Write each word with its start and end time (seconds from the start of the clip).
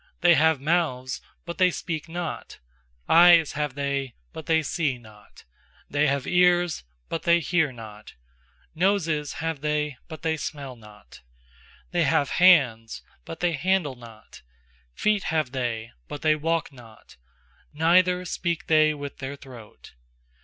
sThey 0.23 0.33
have 0.33 0.59
mouths, 0.59 1.21
but 1.45 1.59
they 1.59 1.69
speak 1.69 2.09
not; 2.09 2.57
Eyes 3.07 3.51
have 3.51 3.75
they, 3.75 4.15
but 4.33 4.47
they 4.47 4.63
see 4.63 4.97
not; 4.97 5.43
6They 5.91 6.07
have 6.07 6.25
ears, 6.25 6.83
but 7.07 7.21
they 7.21 7.39
hear 7.39 7.71
not; 7.71 8.15
Noses 8.73 9.33
have 9.33 9.61
they, 9.61 9.97
but 10.07 10.23
they 10.23 10.37
smell 10.37 10.75
not; 10.75 11.21
7They 11.93 12.05
have 12.05 12.29
hands, 12.41 13.03
but 13.25 13.41
they 13.41 13.51
handle 13.53 13.95
not; 13.95 14.41
Feet 14.95 15.25
have 15.25 15.51
they, 15.51 15.91
but 16.07 16.23
they 16.23 16.33
walk 16.35 16.73
not; 16.73 17.17
Neither 17.71 18.25
speak 18.25 18.65
they 18.65 18.95
With 18.95 19.19
their 19.19 19.35
throat. 19.35 19.93